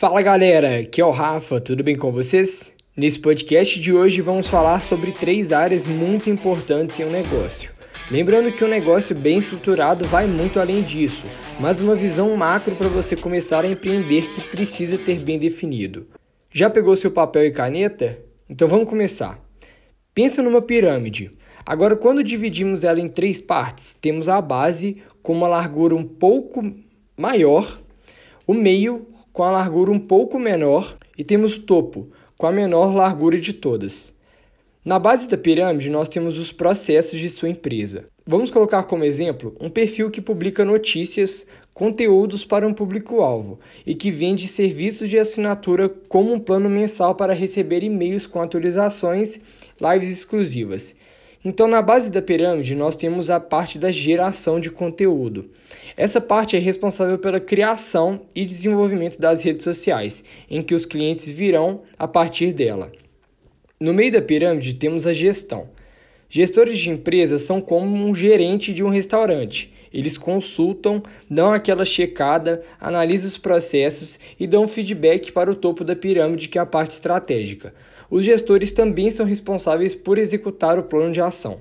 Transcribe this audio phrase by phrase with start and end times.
[0.00, 2.72] Fala galera, aqui é o Rafa, tudo bem com vocês?
[2.96, 7.70] Nesse podcast de hoje vamos falar sobre três áreas muito importantes em um negócio.
[8.10, 11.26] Lembrando que um negócio bem estruturado vai muito além disso,
[11.60, 16.06] mas uma visão macro para você começar a empreender que precisa ter bem definido.
[16.50, 18.18] Já pegou seu papel e caneta?
[18.48, 19.38] Então vamos começar.
[20.14, 21.30] Pensa numa pirâmide.
[21.66, 26.74] Agora, quando dividimos ela em três partes, temos a base com uma largura um pouco
[27.18, 27.78] maior,
[28.46, 32.94] o meio com a largura um pouco menor, e temos o topo, com a menor
[32.94, 34.18] largura de todas.
[34.82, 38.06] Na base da pirâmide, nós temos os processos de sua empresa.
[38.26, 44.10] Vamos colocar como exemplo um perfil que publica notícias, conteúdos para um público-alvo e que
[44.10, 49.40] vende serviços de assinatura como um plano mensal para receber e-mails com atualizações,
[49.80, 50.96] lives exclusivas.
[51.42, 55.50] Então, na base da pirâmide, nós temos a parte da geração de conteúdo.
[55.96, 61.30] Essa parte é responsável pela criação e desenvolvimento das redes sociais, em que os clientes
[61.30, 62.92] virão a partir dela.
[63.80, 65.68] No meio da pirâmide, temos a gestão.
[66.28, 69.72] Gestores de empresas são como um gerente de um restaurante.
[69.92, 75.96] Eles consultam, dão aquela checada, analisam os processos e dão feedback para o topo da
[75.96, 77.74] pirâmide, que é a parte estratégica.
[78.08, 81.60] Os gestores também são responsáveis por executar o plano de ação.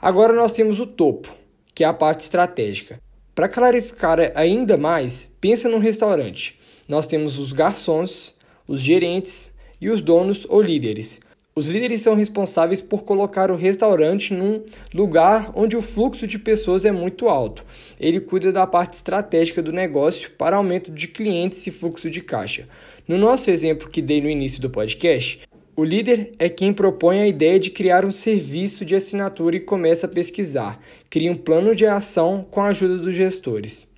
[0.00, 1.34] Agora nós temos o topo,
[1.74, 3.00] que é a parte estratégica.
[3.34, 6.58] Para clarificar ainda mais, pensa num restaurante.
[6.88, 8.34] Nós temos os garçons,
[8.66, 11.20] os gerentes e os donos ou líderes.
[11.58, 14.62] Os líderes são responsáveis por colocar o restaurante num
[14.92, 17.64] lugar onde o fluxo de pessoas é muito alto.
[17.98, 22.68] Ele cuida da parte estratégica do negócio para aumento de clientes e fluxo de caixa.
[23.08, 25.40] No nosso exemplo que dei no início do podcast,
[25.74, 30.04] o líder é quem propõe a ideia de criar um serviço de assinatura e começa
[30.04, 33.88] a pesquisar, cria um plano de ação com a ajuda dos gestores.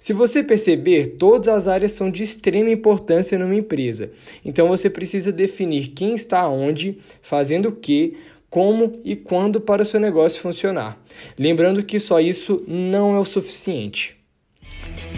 [0.00, 4.10] Se você perceber, todas as áreas são de extrema importância numa empresa.
[4.44, 8.16] Então você precisa definir quem está onde, fazendo o que,
[8.50, 11.02] como e quando para o seu negócio funcionar.
[11.38, 14.16] Lembrando que só isso não é o suficiente.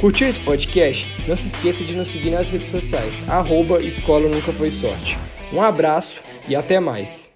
[0.00, 1.06] Curtiu esse podcast?
[1.26, 5.18] Não se esqueça de nos seguir nas redes sociais, arroba Escola Nunca Foi Sorte.
[5.52, 7.33] Um abraço e até mais!